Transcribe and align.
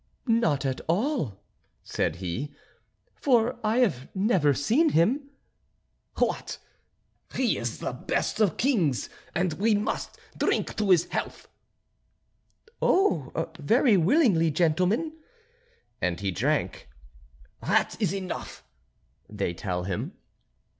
"Not 0.25 0.65
at 0.65 0.81
all," 0.87 1.43
said 1.83 2.15
he; 2.15 2.55
"for 3.13 3.59
I 3.63 3.77
have 3.81 4.07
never 4.15 4.51
seen 4.51 4.89
him." 4.89 5.29
"What! 6.17 6.57
he 7.35 7.55
is 7.55 7.77
the 7.77 7.93
best 7.93 8.39
of 8.39 8.57
kings, 8.57 9.11
and 9.35 9.53
we 9.53 9.75
must 9.75 10.17
drink 10.35 10.79
his 10.79 11.05
health." 11.09 11.47
"Oh! 12.81 13.51
very 13.59 13.95
willingly, 13.95 14.49
gentlemen," 14.49 15.13
and 16.01 16.19
he 16.19 16.31
drank. 16.31 16.89
"That 17.61 17.95
is 18.01 18.11
enough," 18.11 18.63
they 19.29 19.53
tell 19.53 19.83
him. 19.83 20.13